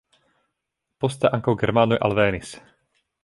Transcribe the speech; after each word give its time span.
Poste 1.05 1.31
ankaŭ 1.37 1.55
germanoj 1.65 2.01
alvenis. 2.09 2.55